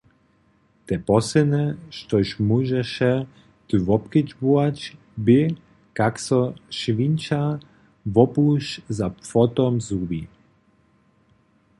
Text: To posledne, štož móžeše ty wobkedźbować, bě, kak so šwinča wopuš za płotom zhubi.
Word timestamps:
To 0.87 0.95
posledne, 1.09 1.63
štož 1.97 2.29
móžeše 2.47 3.11
ty 3.67 3.75
wobkedźbować, 3.87 4.77
bě, 5.25 5.41
kak 5.97 6.15
so 6.27 6.41
šwinča 6.79 7.41
wopuš 8.13 8.63
za 8.97 9.07
płotom 9.25 9.73
zhubi. 9.87 10.21